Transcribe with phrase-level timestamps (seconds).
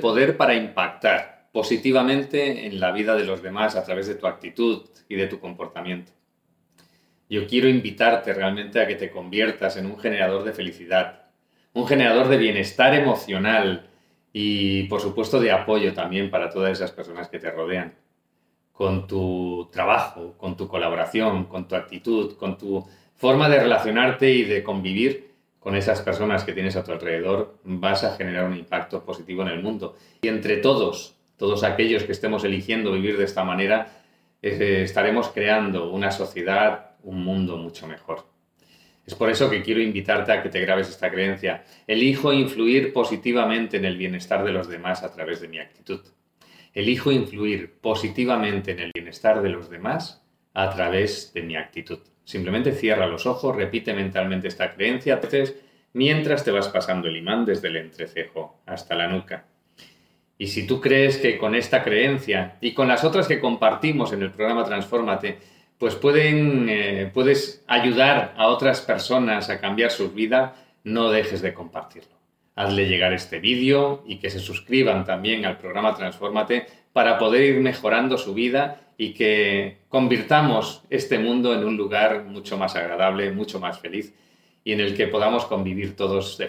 [0.00, 4.86] poder para impactar positivamente en la vida de los demás a través de tu actitud
[5.08, 6.12] y de tu comportamiento.
[7.28, 11.26] Yo quiero invitarte realmente a que te conviertas en un generador de felicidad,
[11.72, 13.88] un generador de bienestar emocional
[14.32, 17.94] y por supuesto de apoyo también para todas esas personas que te rodean.
[18.72, 24.44] Con tu trabajo, con tu colaboración, con tu actitud, con tu forma de relacionarte y
[24.44, 25.29] de convivir
[25.60, 29.48] con esas personas que tienes a tu alrededor, vas a generar un impacto positivo en
[29.48, 29.94] el mundo.
[30.22, 34.02] Y entre todos, todos aquellos que estemos eligiendo vivir de esta manera,
[34.42, 38.26] eh, estaremos creando una sociedad, un mundo mucho mejor.
[39.06, 41.64] Es por eso que quiero invitarte a que te grabes esta creencia.
[41.86, 46.00] Elijo influir positivamente en el bienestar de los demás a través de mi actitud.
[46.72, 50.22] Elijo influir positivamente en el bienestar de los demás
[50.54, 51.98] a través de mi actitud.
[52.30, 55.20] Simplemente cierra los ojos, repite mentalmente esta creencia
[55.94, 59.46] mientras te vas pasando el imán desde el entrecejo hasta la nuca.
[60.38, 64.22] Y si tú crees que con esta creencia y con las otras que compartimos en
[64.22, 65.38] el programa Transfórmate,
[65.76, 71.52] pues pueden, eh, puedes ayudar a otras personas a cambiar su vida, no dejes de
[71.52, 72.19] compartirlo.
[72.54, 77.60] Hazle llegar este vídeo y que se suscriban también al programa Transfórmate para poder ir
[77.60, 83.60] mejorando su vida y que convirtamos este mundo en un lugar mucho más agradable, mucho
[83.60, 84.14] más feliz
[84.64, 86.48] y en el que podamos convivir todos de